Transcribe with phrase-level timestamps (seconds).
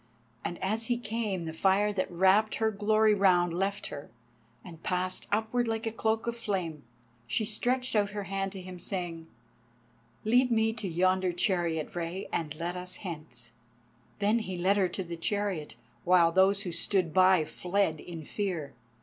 [0.43, 4.09] And as he came the fire that wrapped her glory round left her,
[4.65, 6.81] and passed upward like a cloak of flame.
[7.27, 9.27] She stretched out her hand to him, saying:
[10.25, 13.51] "Lead me to yonder chariot, Rei, and let us hence."
[14.17, 18.73] Then he led her to the chariot, while those who stood by fled in fear.